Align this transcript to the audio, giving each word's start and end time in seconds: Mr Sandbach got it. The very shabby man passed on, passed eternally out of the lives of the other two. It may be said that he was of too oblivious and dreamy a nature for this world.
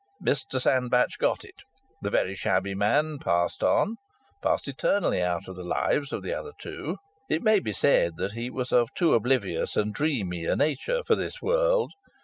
Mr 0.19 0.59
Sandbach 0.59 1.19
got 1.19 1.45
it. 1.45 1.61
The 2.01 2.09
very 2.09 2.33
shabby 2.35 2.73
man 2.73 3.19
passed 3.19 3.63
on, 3.63 3.97
passed 4.41 4.67
eternally 4.67 5.21
out 5.21 5.47
of 5.47 5.55
the 5.55 5.63
lives 5.63 6.11
of 6.11 6.23
the 6.23 6.33
other 6.33 6.53
two. 6.57 6.97
It 7.29 7.43
may 7.43 7.59
be 7.59 7.71
said 7.71 8.13
that 8.17 8.31
he 8.31 8.49
was 8.49 8.71
of 8.71 8.91
too 8.95 9.13
oblivious 9.13 9.77
and 9.77 9.93
dreamy 9.93 10.45
a 10.45 10.55
nature 10.55 11.03
for 11.05 11.13
this 11.13 11.39
world. 11.39 11.91